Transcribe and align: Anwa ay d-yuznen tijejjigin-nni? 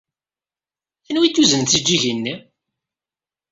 Anwa 1.09 1.23
ay 1.25 1.31
d-yuznen 1.31 1.65
tijejjigin-nni? 1.65 2.35